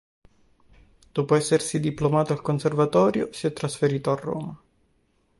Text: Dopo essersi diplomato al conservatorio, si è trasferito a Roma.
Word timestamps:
Dopo 1.11 1.35
essersi 1.35 1.79
diplomato 1.79 2.33
al 2.33 2.41
conservatorio, 2.41 3.31
si 3.31 3.45
è 3.45 3.53
trasferito 3.53 4.09
a 4.11 4.15
Roma. 4.15 4.61